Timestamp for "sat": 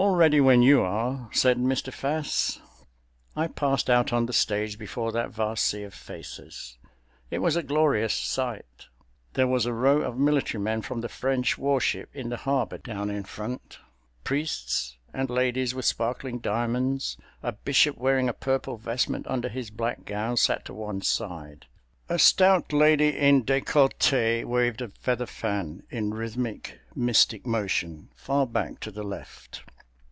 20.36-20.64